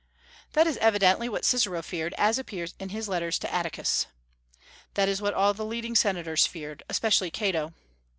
[0.53, 4.07] That is evidently what Cicero feared, as appears in his letters to Atticus.
[4.95, 7.75] That is what all the leading Senators feared, especially Cato.